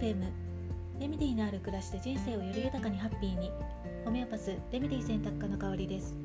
[0.00, 0.22] FM
[1.00, 3.50] レメディのある暮らしで人生をより豊かにハッピーに。
[4.04, 6.16] ホメオパスレメディ選択科の香りです。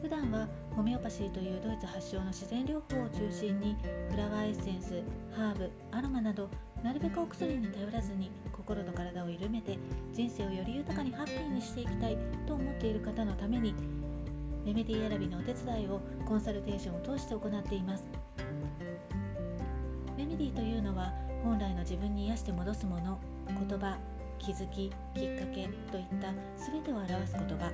[0.00, 3.76] 普段はホメオパシーというドイツ発祥の自然療法を中心に
[4.10, 5.04] フラワーエッセンス
[5.36, 6.50] ハーブアロマなど
[6.82, 9.78] なるべくお薬に頼らずに心と体を緩めて
[10.12, 13.72] 人生をより豊かにハッピーにしていきたいと思っている方のために
[14.66, 18.04] レメディ選びのお手伝いをコンサルテーションを通して行っています。
[20.18, 23.98] レメディというのは本来の自分に癒して戻すもの言葉
[24.38, 27.70] 気づききっかけといった全てを表す言葉。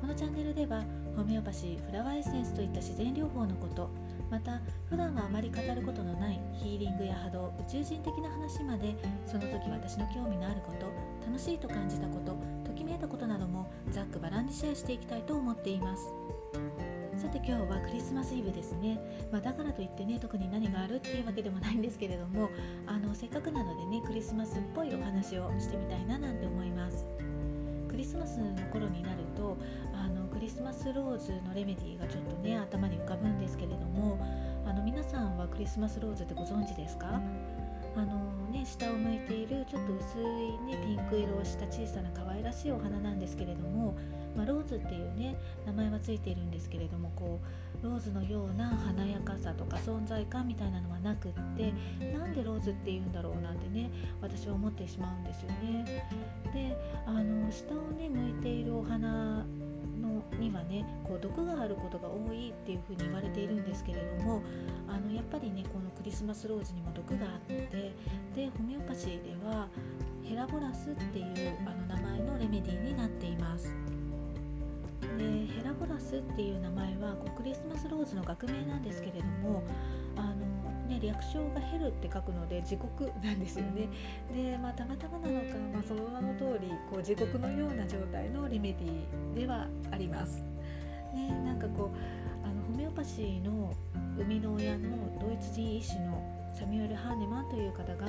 [0.00, 0.84] このチャンネルでは
[1.16, 3.90] ホメオパシーフラワーエッセンスといった自然療法のこと
[4.30, 8.94] また普段はあまり語ることのないヒーリングや波動宇宙人的な話まで
[9.26, 10.86] その時私の興味のあること
[11.26, 16.12] 楽しいと感じたことときめいたことなどもざっくばらんにシェアしていきたいと思っています。
[17.18, 18.96] さて今日はクリスマスイブですね、
[19.32, 22.48] まあ、だからといってね特に何があるっていうわけでもないんですけれども
[22.86, 27.08] あのせっかくなのでねクリスマスっぽいお話をしてみたいななんて思います。
[27.88, 29.56] クリスマスの頃になると
[29.92, 34.16] あのクリスマスローズのレメディーがちょっとね頭に浮かぶんですけれども
[34.64, 37.20] あの皆さんはクリスマスローズってご存知ですか？
[37.96, 43.96] あのね、下を向いているちょっと薄い、ね、ピンク色をした小さな可愛らしいお花なんですけれども
[44.36, 47.40] まあ、ローズっていうね名前はついているんですけれどもこ
[47.82, 51.72] うローズのような華やかさとか存在感みたいなのはなくって
[52.16, 56.06] なんでローズって言うんだろうなんてね私は思ってしまうんですよね。
[56.54, 59.44] であの下をね向いているお花
[60.38, 64.42] にはねこう毒があることが多いっていうふうに言われているんですけれども
[64.88, 67.94] あのやっぱりねこのクリスマスローズにも毒があって
[68.34, 69.68] でホメオパシーでは
[70.24, 73.87] ヘラボラスっていうあの名前のレメディーになっています。
[75.18, 79.64] でヘラボラスっていう名前はこうクリスマスローズの学名なんですけれども
[80.16, 80.36] あの、
[80.88, 83.88] ね、略称がヘルって書くので地獄なんですよね
[84.32, 90.44] で、まあ、たまたまなのか、まあ、その名の通りこり地獄のような状態のレメディではあります。
[91.14, 93.74] ね、なんかこうあのホメオパシーの
[94.16, 98.06] 生みの親のドイツ人医師のサミュエル・ハーネマンという方が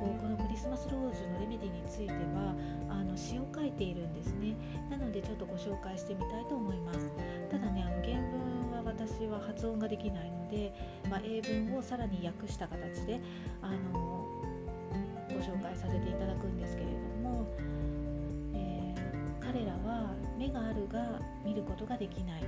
[0.00, 2.54] こうこのクリスマスローズのレメディについては
[2.88, 4.56] あの詩を書いているんですね。
[4.90, 7.10] なのでちょっとご紹介してみたいと思います。
[7.50, 10.72] ただねあの原文は私は発音ができないので、
[11.08, 13.20] まあ、英文をさらに訳した形で
[13.62, 14.26] あの
[15.28, 17.46] ご紹介させていただくんですけれども、
[18.54, 22.42] えー、彼らは目があるが見ることができない。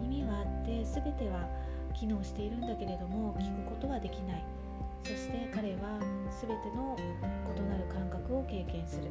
[0.00, 1.48] 耳はあって全ては
[1.94, 4.44] 機能しているんだけれども聞くことはできない。
[5.02, 5.98] そして彼は
[6.40, 9.10] 全ての異なる感覚を経験する、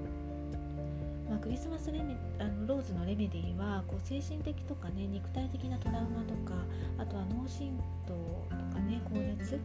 [1.29, 6.53] まあ、クリスマスレメあのローズのレメディはこう精神的とかね肉体的なトラウマとか
[6.99, 7.75] あとは脳震
[8.05, 8.13] 盪と
[8.73, 9.59] かね高熱。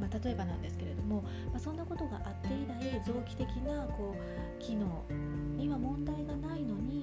[0.00, 1.20] まあ、例えばなんですけれども、
[1.52, 4.86] まあ、そんなことがあって以来臓器的なこう機能
[5.58, 6.99] には問題がないのに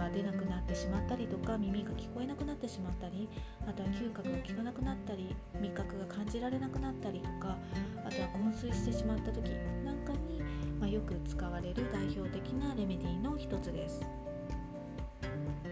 [0.00, 3.28] が出なくなってしまったりとか耳が聞こえなくなってしまったり
[3.68, 7.58] あとは嗅覚が効かなくなったり味覚が感じられなくなったりとか
[8.06, 9.50] あとは昏睡してしまった時
[9.84, 10.40] なんかに、
[10.80, 14.00] まあ、よく使われる代表的なレメディの一つです。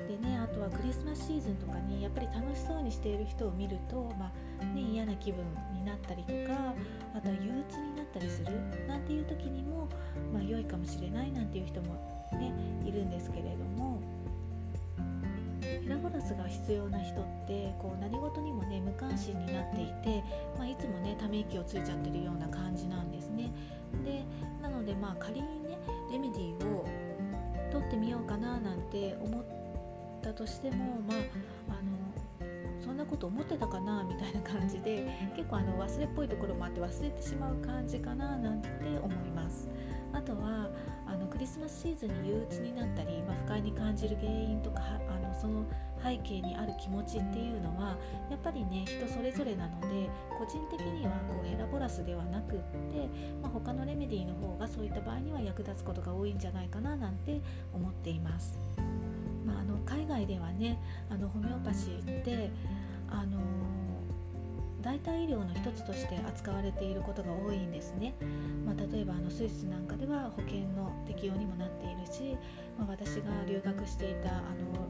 [0.08, 5.44] でね、あとはクリスマスシーズンとかにやっぱり楽しそうにしている人を見ると、まあね、嫌な気分
[5.74, 6.74] になったりとか
[7.14, 8.52] あとは憂鬱になったりする
[8.86, 9.88] なんていう時にも、
[10.32, 11.94] まあ、良いかもしれないなんていう人も
[12.32, 12.52] ね
[12.86, 14.00] いるんですけれども
[15.88, 20.22] ラボラスが必要な人ってこう何事にもね無関心になっていて、
[20.56, 23.50] まあ、いつもねため息をついちゃってるような感じなんですね。
[24.04, 24.24] で
[24.62, 25.78] なのでまあ仮にね
[26.12, 26.86] レメディーを
[27.72, 29.44] 取ってみようかななんて思っ
[30.22, 31.18] たとしてもまあ
[31.70, 31.98] あの
[32.84, 38.68] そんなこと思ってたかなみたいな感じで結構あの忘れっぽいところもあって忘れてしまう感じかななんて
[39.02, 39.68] 思います。
[40.12, 40.68] あとは
[41.06, 45.64] あのクリスマスシーズンに憂鬱になったり、まあ、不快に感じる原因とかあのその
[46.02, 47.96] 背景にある気持ちっていうのは
[48.30, 53.08] やっぱりね人それぞれなので個人的にはこうヘラボラスではなくって、
[53.42, 57.40] まあ、他のレメディーの方がそういった場合には役立つことが多いんじゃないかななんて
[57.72, 58.58] 思っています。
[59.44, 60.78] まあ、あの海外ではね
[61.08, 62.50] あのホメオパシーって
[63.08, 63.38] あの
[64.88, 68.14] 代替医療の一つとして扱われていることが多いんですね、
[68.64, 72.38] まあ、例えばあのスイスなんかでは保険の適用にもなっているし、
[72.78, 74.88] まあ、私が留学していたあの、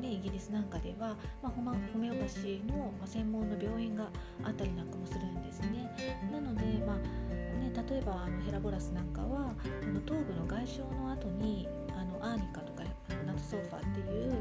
[0.00, 4.08] ね、イギリスなんかでは、まあ、ホメオパシーの専門の病院が
[4.44, 5.94] あったりなんかもするんですね。
[6.32, 9.52] なので、まあね、例えばあのヘラボラスなんかは
[9.82, 14.32] あの頭部の外傷の後にあのアーニカとかあのナトソーファーっていう、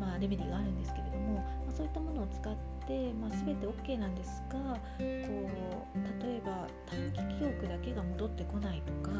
[0.00, 2.54] まあ、レメディがあるんですけれども、まあ、そういったものを使っ
[2.86, 9.10] て、まあ、全て OK なんですがこう例えば短期記憶だけが戻ってこないとか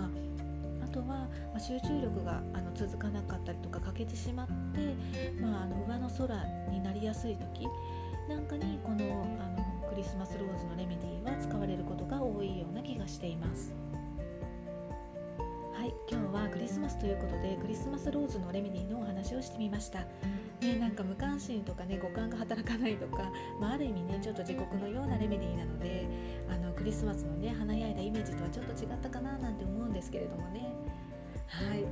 [0.84, 4.52] あとは、まあ、集中力があの続かなかったりとか欠けてしまって、
[5.40, 7.66] まあ、あの上の空になりやすい時
[8.28, 13.74] なんかにこのあのクリスマスローズのレメディーは使われることが多いような気がしています。
[15.72, 20.00] はい今日はクリスマスということでクリスマスローズのレメディーのお話をしてみました。
[20.60, 23.30] ね、なんか無関心とかね五感が働かないとか、
[23.60, 26.08] まあ、ある意味ねちょっと自国のようなレメディーなので
[26.50, 30.72] あのクリスマスのね華やいだイメージとはちょっと違ったかななんて思うんですけれどもね。
[31.46, 31.84] はい。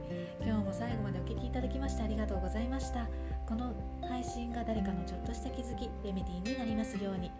[0.45, 3.07] 今日も最後までお聴きいただきましてありがとうございました。
[3.47, 3.73] この
[4.03, 7.31] 配信が誰かのちょっとした気づきレメディーになりますように。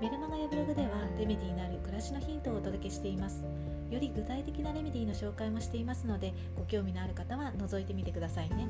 [0.00, 0.88] メルマガやブログでは
[1.18, 3.44] レメディーなる暮らしのヒントをお届けしています。
[3.90, 8.66] より具体的なレメディーの紹介もしていますのでご興味のある方は覗いてみてくださいね。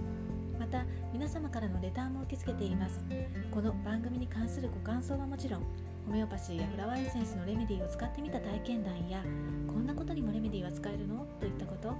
[0.58, 3.04] また皆様からのレターも受け付けています。
[3.52, 5.60] この番組に関するご感想はもちろん
[6.06, 9.22] ホメオパシーやフラワーエッセンスのレメディーを使ってみた体験談や
[9.66, 11.26] こんなことにもレメディーは使えるの？
[11.38, 11.94] といったことあ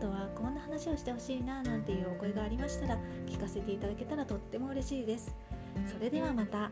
[0.00, 5.34] とはこんな話をしてほしいななんていうお声がありましたら聞かせていただけたらとっても嬉しいです。
[5.92, 6.70] それではまた。